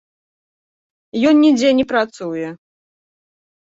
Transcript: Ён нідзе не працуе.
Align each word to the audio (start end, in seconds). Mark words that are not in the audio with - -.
Ён 1.31 1.35
нідзе 1.43 1.69
не 1.81 1.85
працуе. 1.93 2.47